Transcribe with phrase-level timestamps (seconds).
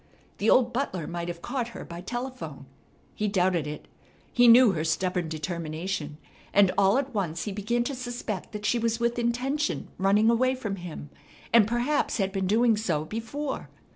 [0.39, 2.65] The old butler might have caught her by telephone.
[3.13, 3.87] He doubted it.
[4.33, 6.17] He knew her stubborn determination,
[6.55, 10.55] and all at once he began to suspect that she was with intention running away
[10.55, 11.11] from him,
[11.53, 13.69] and perhaps had been doing so before!